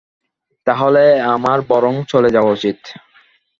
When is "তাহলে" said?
0.67-1.03